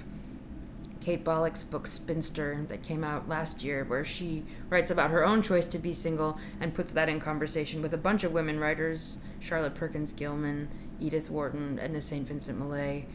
[1.02, 5.41] Kate Bolick's book Spinster that came out last year, where she writes about her own
[5.41, 9.20] choice to be single and puts that in conversation with a bunch of women writers
[9.41, 10.70] Charlotte Perkins Gilman,
[11.02, 12.26] Edith Wharton, Edna St.
[12.26, 13.08] Vincent Millay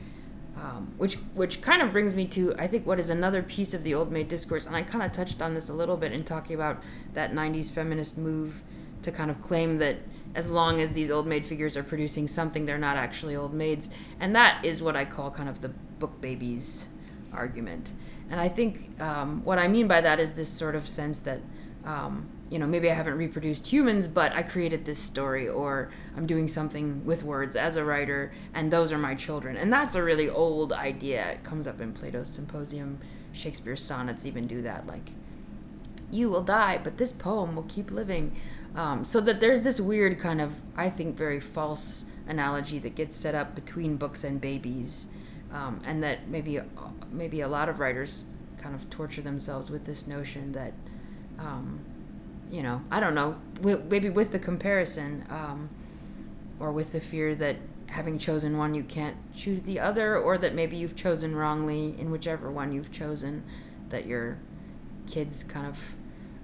[0.56, 3.82] um, which which kind of brings me to I think what is another piece of
[3.82, 6.24] the old maid discourse, and I kind of touched on this a little bit in
[6.24, 6.82] talking about
[7.14, 8.62] that '90s feminist move
[9.02, 9.96] to kind of claim that
[10.34, 13.90] as long as these old maid figures are producing something, they're not actually old maids,
[14.20, 16.88] and that is what I call kind of the book babies
[17.32, 17.90] argument.
[18.30, 21.40] And I think um, what I mean by that is this sort of sense that
[21.84, 26.26] um, you know, maybe I haven't reproduced humans, but I created this story, or I'm
[26.26, 29.56] doing something with words as a writer, and those are my children.
[29.56, 31.30] And that's a really old idea.
[31.30, 33.00] It comes up in Plato's Symposium.
[33.32, 34.86] Shakespeare's sonnets even do that.
[34.86, 35.12] Like,
[36.10, 38.36] you will die, but this poem will keep living.
[38.74, 43.16] Um, so that there's this weird kind of, I think, very false analogy that gets
[43.16, 45.08] set up between books and babies,
[45.50, 46.60] um, and that maybe
[47.10, 48.24] maybe a lot of writers
[48.58, 50.74] kind of torture themselves with this notion that.
[51.38, 51.80] Um,
[52.52, 55.70] you know, I don't know, maybe with the comparison, um,
[56.60, 60.54] or with the fear that having chosen one, you can't choose the other, or that
[60.54, 63.42] maybe you've chosen wrongly in whichever one you've chosen,
[63.88, 64.36] that your
[65.06, 65.94] kids kind of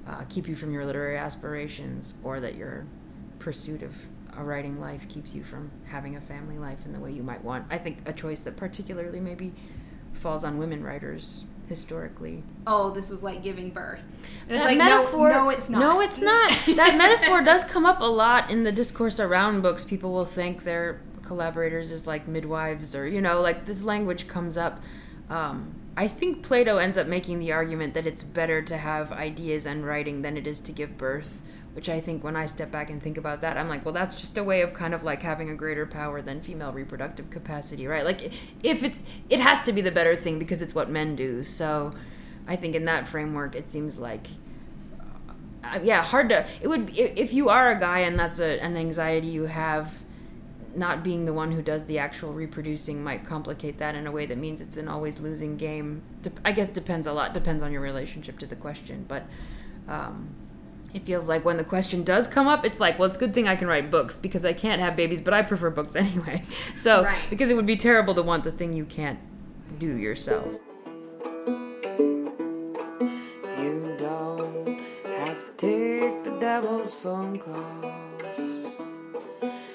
[0.09, 2.87] uh, keep you from your literary aspirations, or that your
[3.39, 7.13] pursuit of a writing life keeps you from having a family life in the way
[7.13, 7.67] you might want.
[7.71, 9.53] I think a choice that particularly maybe
[10.15, 12.43] falls on women writers historically.
[12.67, 14.05] Oh, this was like giving birth.
[14.49, 15.81] And it's like metaphor, no, no, it's not.
[15.81, 16.53] No, it's not.
[16.77, 19.85] that metaphor does come up a lot in the discourse around books.
[19.85, 24.57] People will think their collaborators as like midwives, or you know, like this language comes
[24.57, 24.83] up.
[25.31, 29.67] Um, I think Plato ends up making the argument that it's better to have ideas
[29.67, 31.43] and writing than it is to give birth
[31.79, 34.17] which I think when I step back and think about that, I'm like, well, that's
[34.17, 37.87] just a way of kind of like having a greater power than female reproductive capacity,
[37.87, 38.05] right?
[38.05, 38.33] Like,
[38.65, 41.45] if it's, it has to be the better thing because it's what men do.
[41.45, 41.95] So
[42.49, 44.27] I think in that framework, it seems like,
[45.63, 48.77] uh, yeah, hard to, it would, if you are a guy and that's a, an
[48.77, 50.03] anxiety you have,
[50.75, 54.27] not being the one who does the actual reproducing might complicate that in a way
[54.27, 56.03] that means it's an always losing game.
[56.45, 59.27] I guess depends a lot, depends on your relationship to the question, but,
[59.87, 60.31] um,
[60.95, 63.35] it feels like when the question does come up, it's like, well, it's a good
[63.35, 66.43] thing I can write books because I can't have babies, but I prefer books anyway.
[66.77, 67.19] So, right.
[67.31, 69.19] because it would be terrible to want the thing you can't
[69.79, 70.47] do yourself.
[73.59, 78.77] You don't have to take the devil's phone calls.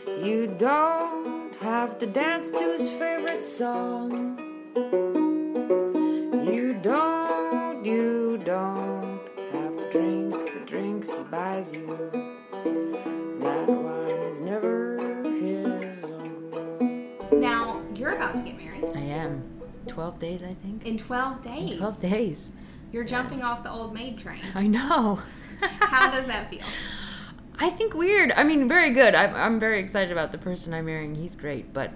[0.08, 4.33] You don't have to dance to his favorite song.
[19.94, 20.86] 12 days, I think.
[20.86, 21.72] In 12 days?
[21.72, 22.52] In 12 days.
[22.92, 23.48] You're jumping yes.
[23.48, 24.42] off the old maid train.
[24.56, 25.20] I know.
[25.62, 26.64] How does that feel?
[27.60, 28.32] I think weird.
[28.32, 29.16] I mean, very good.
[29.16, 31.16] I'm, I'm very excited about the person I'm marrying.
[31.16, 31.74] He's great.
[31.74, 31.92] But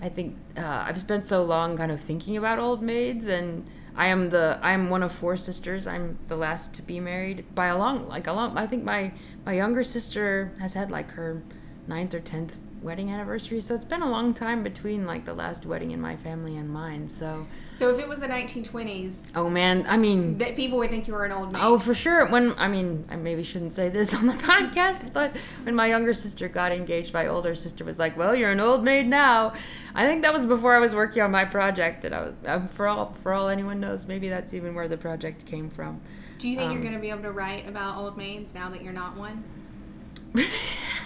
[0.00, 4.06] I think uh, I've spent so long kind of thinking about old maids and I
[4.06, 5.86] am the I'm one of four sisters.
[5.86, 8.56] I'm the last to be married by a long like a long.
[8.56, 9.12] I think my
[9.44, 11.42] my younger sister has had like her
[11.88, 13.60] ninth or tenth wedding anniversary.
[13.60, 16.70] So it's been a long time between like the last wedding in my family and
[16.70, 17.08] mine.
[17.08, 21.06] So So if it was the 1920s, oh man, I mean, that people would think
[21.08, 21.62] you were an old man.
[21.64, 22.26] Oh, for sure.
[22.26, 26.14] When I mean, I maybe shouldn't say this on the podcast, but when my younger
[26.14, 29.52] sister got engaged, my older sister was like, "Well, you're an old maid now."
[29.94, 32.68] I think that was before I was working on my project, and I was um,
[32.68, 36.00] for all for all anyone knows, maybe that's even where the project came from.
[36.38, 38.70] Do you think um, you're going to be able to write about old maids now
[38.70, 39.42] that you're not one?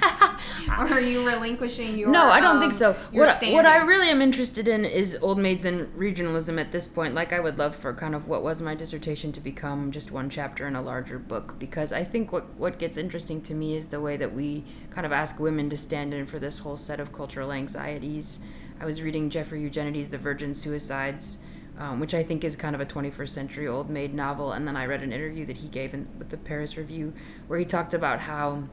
[0.68, 2.10] or are you relinquishing your?
[2.10, 2.94] No, I don't um, think so.
[3.12, 6.86] What, I- what I really am interested in is old maids and regionalism at this
[6.86, 7.14] point.
[7.14, 10.30] Like, I would love for kind of what was my dissertation to become just one
[10.30, 13.88] chapter in a larger book because I think what, what gets interesting to me is
[13.88, 17.00] the way that we kind of ask women to stand in for this whole set
[17.00, 18.40] of cultural anxieties.
[18.80, 21.38] I was reading Jeffrey Eugenides' The Virgin Suicides.
[21.78, 24.52] Um, which I think is kind of a 21st century old maid novel.
[24.52, 27.14] And then I read an interview that he gave in, with the Paris Review
[27.46, 28.64] where he talked about how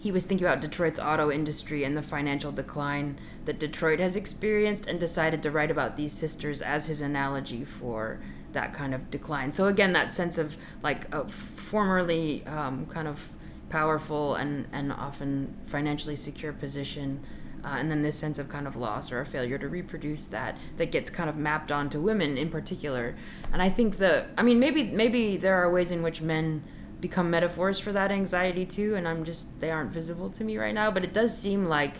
[0.00, 4.86] he was thinking about Detroit's auto industry and the financial decline that Detroit has experienced
[4.86, 8.18] and decided to write about these sisters as his analogy for
[8.52, 9.50] that kind of decline.
[9.50, 13.30] So, again, that sense of like a formerly um, kind of
[13.68, 17.22] powerful and, and often financially secure position.
[17.62, 20.56] Uh, and then this sense of kind of loss or a failure to reproduce that
[20.78, 23.14] that gets kind of mapped onto women in particular
[23.52, 26.62] and i think the i mean maybe maybe there are ways in which men
[27.00, 30.74] become metaphors for that anxiety too and i'm just they aren't visible to me right
[30.74, 31.96] now but it does seem like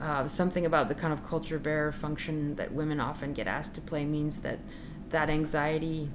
[0.00, 3.80] uh, something about the kind of culture bearer function that women often get asked to
[3.80, 4.58] play means that
[5.08, 6.10] that anxiety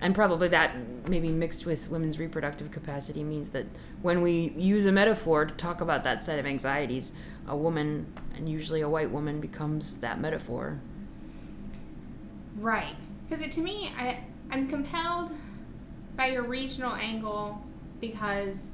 [0.00, 0.74] and probably that
[1.08, 3.66] maybe mixed with women's reproductive capacity means that
[4.00, 7.12] when we use a metaphor to talk about that set of anxieties
[7.46, 10.78] a woman and usually a white woman becomes that metaphor
[12.58, 12.96] Right.
[13.28, 15.32] Because to me, I I'm compelled
[16.16, 17.62] by your regional angle
[18.00, 18.72] because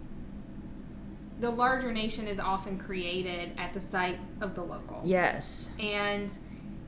[1.41, 5.01] the larger nation is often created at the site of the local.
[5.05, 6.31] yes And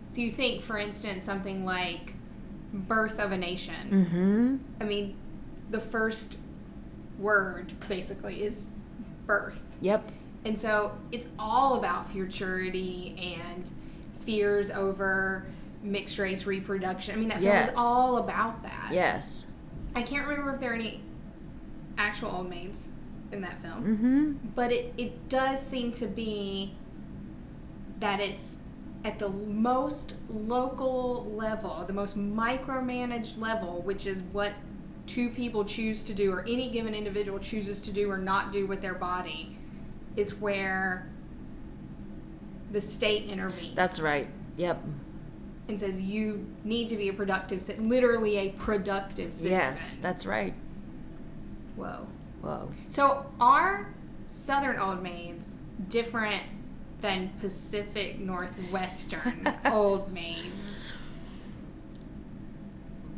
[0.09, 2.15] so you think, for instance, something like
[2.73, 3.91] birth of a nation.
[3.91, 5.17] mm-hmm I mean,
[5.71, 6.39] the first
[7.19, 8.71] word basically is
[9.27, 9.63] birth.
[9.81, 10.09] yep
[10.45, 13.71] And so it's all about futurity and
[14.21, 15.47] fears over
[15.83, 17.15] mixed race reproduction.
[17.15, 17.71] I mean, that film Yes.
[17.73, 18.91] is all about that.
[18.93, 19.47] yes
[19.97, 21.01] I can't remember if there are any
[21.99, 22.91] actual old maids
[23.33, 24.49] in that film, mm-hmm.
[24.55, 26.75] But it, it does seem to be
[28.01, 28.59] that it's
[29.05, 34.53] at the most local level, the most micromanaged level, which is what
[35.07, 38.67] two people choose to do, or any given individual chooses to do or not do
[38.67, 39.57] with their body,
[40.17, 41.07] is where
[42.73, 43.75] the state intervenes.
[43.75, 44.29] That's right.
[44.57, 44.83] Yep.
[45.69, 49.51] And says you need to be a productive, literally a productive citizen.
[49.51, 50.55] yes that's right
[51.77, 52.07] Whoa.
[52.41, 53.93] whoa So are
[54.29, 55.59] Southern Old Maids
[55.89, 56.43] different
[57.01, 60.81] than Pacific Northwestern Old Maids?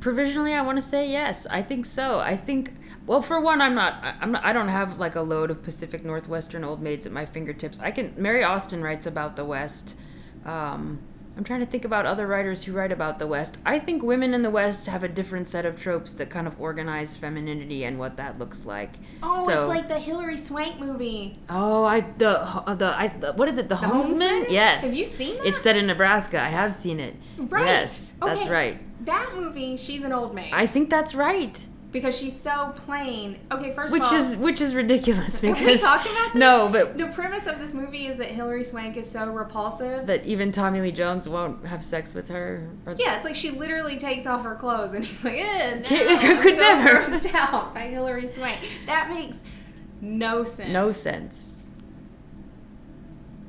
[0.00, 2.72] provisionally i want to say yes i think so i think
[3.06, 5.62] well for one i'm not I- i'm not i don't have like a load of
[5.64, 9.98] pacific northwestern old maids at my fingertips i can mary austin writes about the west
[10.44, 11.00] um,
[11.36, 14.32] i'm trying to think about other writers who write about the west i think women
[14.34, 17.98] in the west have a different set of tropes that kind of organize femininity and
[17.98, 18.90] what that looks like
[19.22, 21.36] Oh, So- it's like the Hilary Swank movie.
[21.48, 23.68] Oh, I the uh, the, I, the what is it?
[23.68, 24.20] The, Homesman?
[24.20, 24.50] Homesman?
[24.50, 24.84] Yes.
[24.84, 25.46] Have you seen that?
[25.46, 26.40] It's set in Nebraska.
[26.40, 27.14] I have seen it.
[27.38, 27.64] Right.
[27.66, 28.78] Yes, that's right.
[29.04, 31.64] That movie, she's an old maid I think that's right.
[31.96, 33.38] Because she's so plain.
[33.50, 36.34] Okay, first Which of all, Which is which is ridiculous because we talked about this?
[36.34, 40.06] no, but the premise of this movie is that Hilary Swank is so repulsive.
[40.06, 42.68] that even Tommy Lee Jones won't have sex with her.
[42.84, 46.42] Or, yeah, it's like she literally takes off her clothes and he's like, eh, no,
[46.42, 46.98] Could so never.
[47.00, 48.58] grossed out by Hilary Swank.
[48.84, 49.42] That makes
[50.02, 50.68] no sense.
[50.68, 51.56] No sense.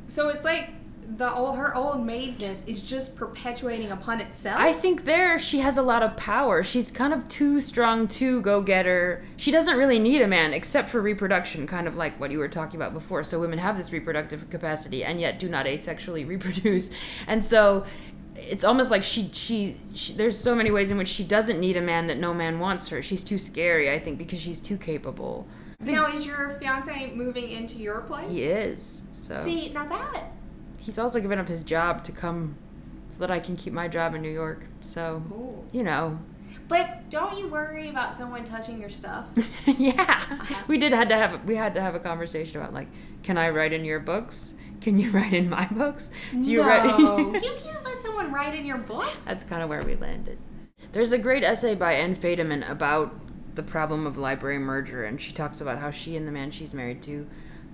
[0.07, 0.69] So it's like
[1.15, 4.59] the old her old maidness is just perpetuating upon itself.
[4.59, 6.63] I think there she has a lot of power.
[6.63, 9.23] She's kind of too strong to go getter.
[9.37, 12.49] She doesn't really need a man except for reproduction, kind of like what you were
[12.49, 13.23] talking about before.
[13.23, 16.91] So women have this reproductive capacity and yet do not asexually reproduce.
[17.25, 17.85] And so
[18.35, 21.77] it's almost like she, she she there's so many ways in which she doesn't need
[21.77, 23.01] a man that no man wants her.
[23.01, 25.47] She's too scary, I think, because she's too capable.
[25.79, 28.29] Now is your fiance moving into your place?
[28.29, 29.03] he is.
[29.11, 30.31] So See, now that
[30.87, 32.55] he's also given up his job to come
[33.09, 34.65] so that I can keep my job in New York.
[34.79, 35.65] So, Ooh.
[35.73, 36.17] you know,
[36.69, 39.27] But don't you worry about someone touching your stuff?
[39.77, 40.23] yeah,
[40.67, 42.87] we did had to have we had to have a conversation about like,
[43.21, 44.53] can I write in your books?
[44.79, 46.09] Can you write in my books?
[46.31, 46.99] Do you no, write?
[47.43, 49.25] you can't let someone write in your books.
[49.25, 50.37] That's kind of where we landed.
[50.93, 53.13] There's a great essay by Anne Fadiman about
[53.55, 56.73] the problem of library merger, and she talks about how she and the man she's
[56.73, 57.27] married to.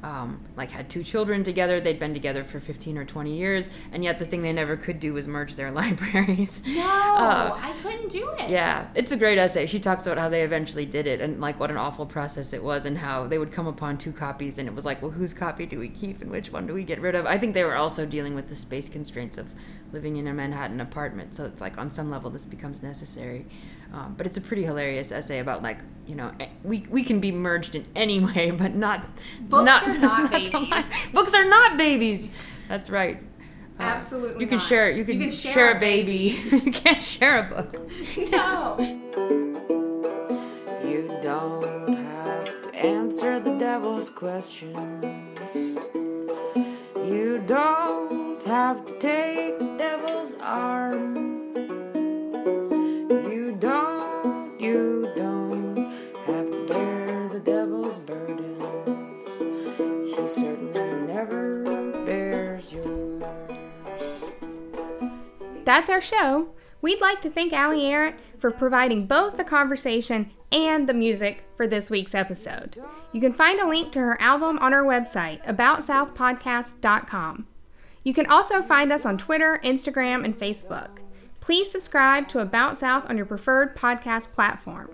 [0.03, 4.03] Um, like had two children together they'd been together for 15 or 20 years and
[4.03, 8.09] yet the thing they never could do was merge their libraries no, Uh, I couldn't
[8.09, 8.49] do it.
[8.49, 9.65] Yeah, it's a great essay.
[9.65, 12.61] She talks about how they eventually did it and like what an awful process it
[12.61, 15.33] was and how they would come upon two copies and it was like, well, whose
[15.33, 17.25] copy do we keep and which one do we get rid of?
[17.25, 19.47] I think they were also dealing with the space constraints of
[19.93, 21.33] living in a Manhattan apartment.
[21.33, 23.45] So it's like on some level this becomes necessary.
[23.93, 25.77] Um, but it's a pretty hilarious essay about like
[26.07, 26.31] you know
[26.63, 29.05] we we can be merged in any way, but not
[29.41, 31.09] Books not, are not the babies.
[31.13, 32.27] Books are not babies.
[32.67, 33.21] That's right.
[33.79, 34.67] Uh, Absolutely You can not.
[34.67, 34.89] share.
[34.91, 36.39] You can, You can share, share a a baby.
[36.51, 37.73] you can't share a book.
[38.31, 38.77] No.
[40.83, 44.75] You don't have to answer the devil's questions.
[46.95, 51.22] You don't have to take the devil's arm.
[65.65, 66.49] That's our show.
[66.81, 71.65] We'd like to thank Ali Arant for providing both the conversation and the music for
[71.65, 72.77] this week's episode.
[73.11, 77.47] You can find a link to her album on our website, aboutsouthpodcast.com.
[78.03, 80.97] You can also find us on Twitter, Instagram, and Facebook.
[81.39, 84.89] Please subscribe to About South on your preferred podcast platform.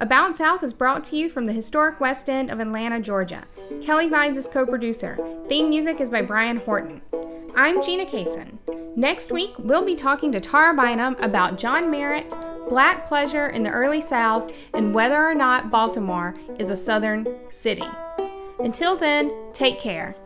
[0.00, 3.44] About South is brought to you from the historic West End of Atlanta, Georgia.
[3.80, 5.16] Kelly Vines is co producer.
[5.48, 7.00] Theme music is by Brian Horton.
[7.56, 8.58] I'm Gina Caison.
[8.96, 12.28] Next week, we'll be talking to Tara Bynum about John Marrant,
[12.68, 17.86] black pleasure in the early South, and whether or not Baltimore is a Southern city.
[18.58, 20.16] Until then, take care.